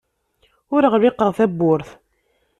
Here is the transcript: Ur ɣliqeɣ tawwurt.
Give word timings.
Ur 0.75 0.83
ɣliqeɣ 0.93 1.29
tawwurt. 1.37 1.89